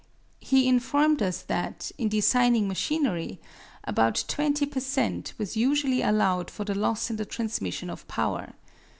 He 0.39 0.67
informed 0.67 1.21
us 1.21 1.43
that, 1.43 1.91
in 1.95 2.09
designing 2.09 2.67
machinery, 2.67 3.39
about 3.83 4.25
20 4.27 4.65
per 4.65 4.79
cent. 4.79 5.33
was 5.37 5.55
usually 5.55 6.01
allowed 6.01 6.49
for 6.49 6.65
the 6.65 6.73
loss 6.73 7.11
in 7.11 7.17
the 7.17 7.23
transmission 7.25 7.87
of 7.87 8.07
power. 8.07 8.53